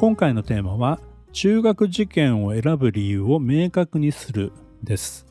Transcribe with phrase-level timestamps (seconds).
[0.00, 1.00] 今回のテーマは
[1.32, 5.26] 中学受験を選ぶ理由を明確にするです。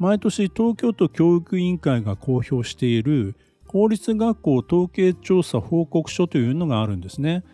[0.00, 3.36] 毎年東京都教育委員会が公表している
[3.68, 7.44] 公立学校統計調査報告書というのがあるんですね。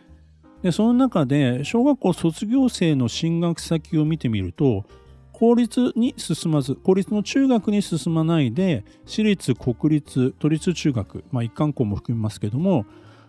[0.62, 4.86] でその中で小学校卒業生の進学先を見てみると
[5.33, 12.86] 公立に進まず公立の中学に進まないで私立国立都立中学、まあ、一貫校も含みますけども、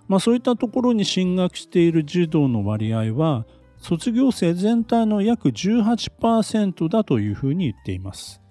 [0.07, 3.45] まあ、そういったところに進学している児童の割合は
[3.77, 8.41] 卒業生全体の約18%だというふうに言っています。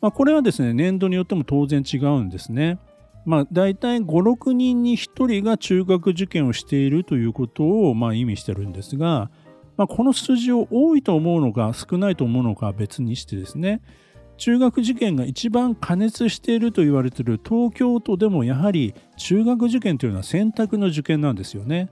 [0.00, 2.78] まあ、これはですね年度によっても当然違うんですね。
[3.24, 9.30] まあ、大体5、6人に1人が中学受験をしているということをまあ意味してるんですが、
[9.76, 13.82] まあ、この数字を多いと思うのか少ないと思うのかは別にしてですね
[14.36, 21.88] 中学受験が一番過熱していると言われている東京都でもやはり中学受験というのは選択の受験なんですよね。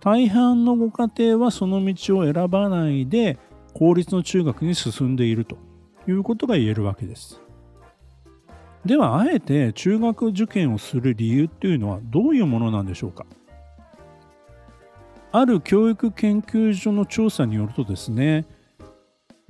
[0.00, 3.38] 大半のご家庭はその道を選ばないで
[3.72, 5.56] 公立の中学に進んでいると
[6.08, 7.40] いうことが言えるわけです。
[8.84, 13.24] ではあえて中学受験をする理由っていうのはどういうものなんでしょうか
[15.30, 18.44] ある教育研究所の調査によるとですね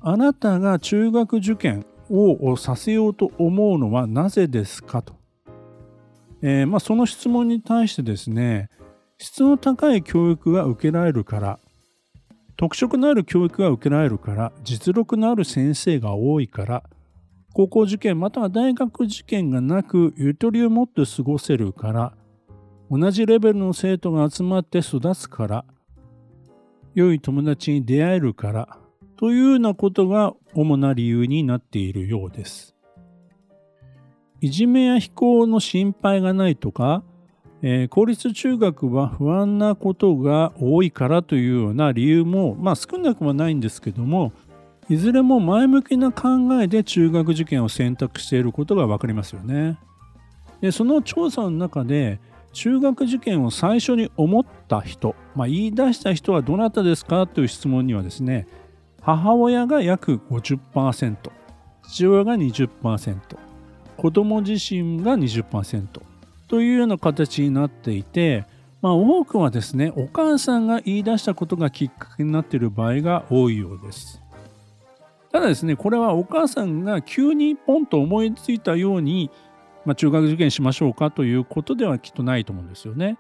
[0.01, 5.15] あなたが中学受験をさせようと思うのはなぜですかと、
[6.43, 8.69] えー、まあ、その質問に対してですね
[9.19, 11.59] 質の高い教育が受けられるから
[12.57, 16.83] 特色のある教育が受けられるから実力のある先生が多いから
[17.55, 22.13] 高校受験または大学受験がなくゆとりを持って過ごせるから
[22.91, 25.65] 同じレベルの生徒が集まって育つから
[26.95, 28.79] 良い友達に出会えるから
[29.23, 32.75] というようなことが主な理由になっているようです。
[34.41, 37.05] いじめや非行の心配がないとか、
[37.63, 44.33] えー、公立中学は不安なことが多いからというような理由も、まあ、少なくはないんですけども
[44.89, 46.29] いずれも前向きな考
[46.61, 49.79] えで中学受験を選択していることが分かりますよね。
[50.61, 52.19] でその調査の中で
[52.53, 58.49] 中学受験を最初に思った人、まあ、言い出した人はどなたですかという質問にはですね
[59.03, 61.17] 母親が約50%
[61.83, 63.19] 父親が20%
[63.97, 65.87] 子供自身が20%
[66.49, 68.45] というような形になっていて、
[68.81, 74.23] まあ、多くはですねお母さんが言い出したことがきっかけになっている場合が多いようです。
[75.33, 79.31] ただですね、これはお母さんが急にポンと思いついたように、
[79.87, 83.17] まあ、中学受験しましょうかということではきっとないと思うんですよね。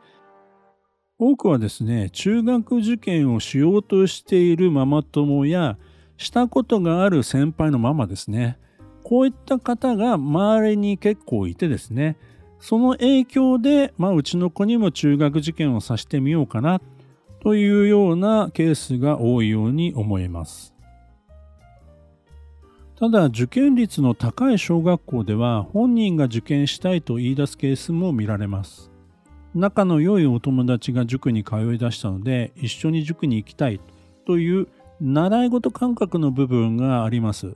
[1.24, 5.78] 多くはですね、中学受験をしようとしているママ友や、
[6.16, 8.58] したことがある先輩のママですね。
[9.04, 12.16] こういった方が周りに結構いてですね、
[12.58, 16.80] その影響で、まあ、うちの子にも中学受験をさせてみようかな
[17.40, 20.74] というようなケースが多いように思います。
[22.96, 28.91] ただ受験率の高い小学校では本人が受験したいと言い出すケースも見られます
[29.54, 33.80] 仲の良いお友達が塾に通い出したので一緒に塾に行きたい
[34.26, 34.68] という
[35.00, 37.54] 習い事感覚の部分があります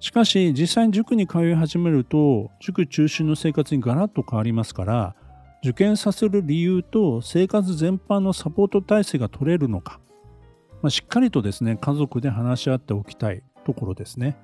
[0.00, 5.14] しかし実際に塾に通い始めると塾中心の生活にガラッと変わりますから
[5.62, 9.98] 受験させる理由と生活全般のサポート体制が取れるのか、
[10.82, 14.36] まあ、しっかりとですね家族で話し合っておきたいところですね。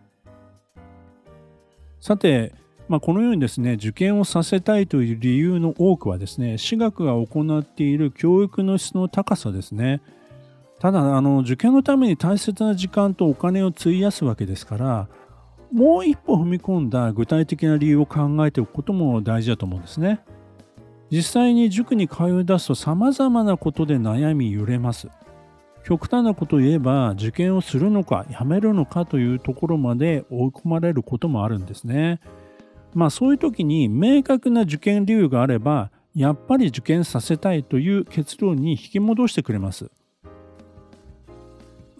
[2.01, 2.55] さて、
[2.91, 10.03] まあ、このようにですね受験をさせたいという理由の多くはですね私学が行っている教育の質の高さですね。
[10.81, 15.09] ただあの受験のために大切な時間とお金を費やすわけですから
[15.73, 20.25] もう一歩踏み込んだ具体的な理由を考えておくことも大事だと思うんですね。
[21.13, 25.07] 実際に塾に通い出すと様々なことで悩み揺れます。
[25.85, 32.19] 極端なことを言えば受験をするのかやめるのかというところまで追い込まれることもあるんですね。
[32.95, 39.91] まあそういう時に明確な受験理由があればやっぱり受験させたいという結論に引き戻してくれます。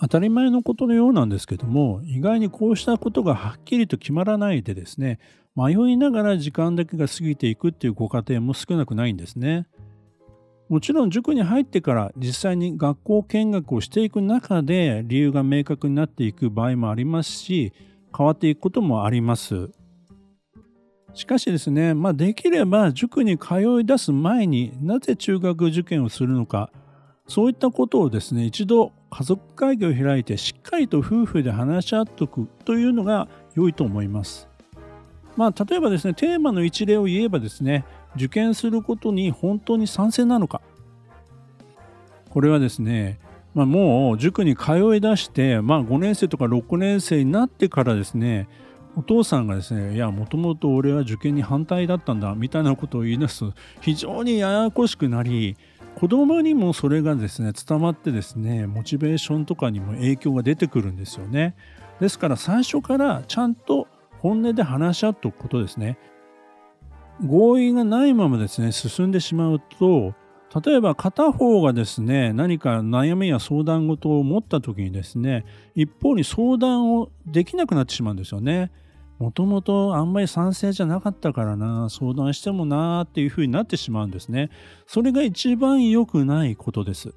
[0.01, 5.19] 当たり前のことのようなんですけども意外にこうしたことがはっきりと決まらないでですね
[5.55, 9.67] 迷いながら時間だけが過ぎていくっていうご家庭も少なくないんですね。
[10.71, 17.73] もちろん塾に入ってから実際に学校見学をしていく中で理由が明確になっていく場合もありますし
[18.17, 19.71] 変わっていくこともあります。
[21.15, 26.71] しかしですね、まあ、できれば塾に通い出す前になぜ中学受験をするのか
[27.27, 34.49] そういったことをですね一度家族会議を開いてしっかりと夫婦で話し合っておくというのが良いと思います。
[35.37, 37.85] まあ、例えばですねテーマの一例を言えばですね
[38.17, 40.61] 受験することに本当に賛成なのか
[42.31, 43.21] これはですね、
[43.55, 48.49] まあ、もう塾に通い出して、まあ、5年生とか6年生になってからですね
[48.97, 55.57] お父さんがですねいやもともと俺は受験に反対だったんだみたいなことを言い出すと非常にややこしくなり
[55.95, 61.55] 子供にもそれがですね伝わってですねモチベーションとかにも影響が出てくるんですよね。
[62.01, 63.87] ですから最初からちゃんと
[64.21, 65.99] 本音で話し合っておくことですね。
[67.25, 70.15] 合意がないままですね進んでしまうと
[70.55, 75.45] 例えば片方がですね何か悩みや相談事を持った時にですね
[75.77, 78.73] 一方に相談をできなくなってしまうんですよね。
[79.19, 84.49] もともとあんまり賛成じゃなかったからな相談してもなーっていうふうになってしまうんですね。
[84.87, 87.13] それが一番良くないことです。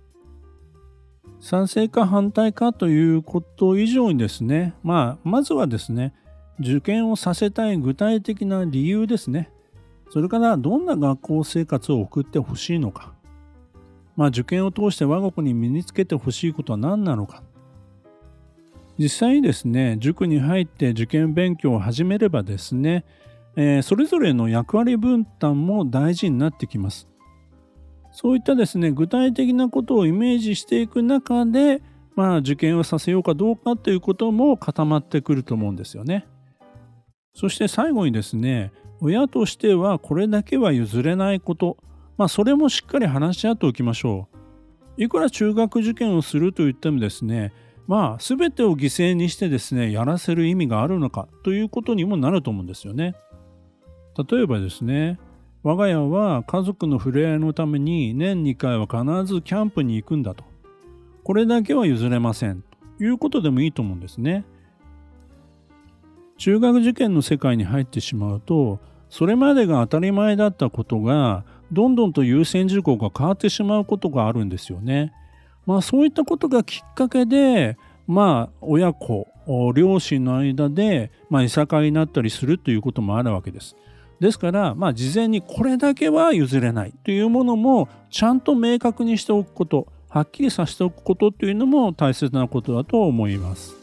[1.39, 6.13] 賛成か反対かということ以上にですねまあまずはですね
[6.59, 9.51] 受験をさせたい具体的な理由ですね
[10.09, 13.13] それからどんな学校生活を送ってほしいのか
[14.15, 17.44] まあ、受験を通して我が子に身につけてほしいことは何なのか。
[18.98, 23.06] 実際にですね塾に入って受験勉強を始めればですね、
[23.56, 27.07] えー、それぞれの役割分担も大事になってきます。
[28.12, 31.81] そういったですね具体的なことをイメージしていく中で
[32.16, 36.27] まあ受験をさせようかどうかということも固まってくると思うんですよね。
[37.33, 38.71] そして最後にですね
[39.01, 41.77] 親としてはこれだけは譲れないこと。
[42.23, 44.29] まあ、それもしっかり話し合っておきましょ
[44.97, 45.03] う。
[45.03, 47.51] いくら中学受験をすると言ってもですね、
[47.85, 53.13] まあ、全てを犠牲にしてですね、やらせる意味があるのかということにもなると思うんですよね。
[54.17, 55.19] 例えばですね、
[55.63, 60.45] 我が家は家族の触れ合いのために年2回は必ずキャンプに行くんだと。
[61.25, 62.63] これだけは譲れません
[62.97, 64.45] ということでもいいと思うんですね。
[66.37, 68.79] 中学受験の世界に入ってしまうと、
[69.09, 71.43] それまでが当たり前だったことが
[71.73, 75.11] どんどんと優先事項が変わってしまうことがあるんですよね。
[75.65, 77.77] まあそういったことがきっかけで
[78.07, 79.27] まあ親子
[79.73, 83.75] 両親の間で、まあ、いさかいになったりするということもあるわけです。
[84.19, 93.82] ですから、まあ、事前にこれだけは譲れないというものもちゃんと明確にしておくことはっきりさせておくことというのも大切なことだと思います。